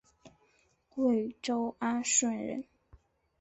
[0.89, 2.63] 贵州安顺人。